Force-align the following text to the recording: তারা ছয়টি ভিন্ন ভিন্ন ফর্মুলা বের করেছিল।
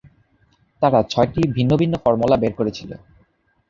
তারা 0.81 0.99
ছয়টি 1.03 1.41
ভিন্ন 1.55 1.71
ভিন্ন 1.81 1.93
ফর্মুলা 2.03 2.35
বের 2.37 2.53
করেছিল। 2.59 2.91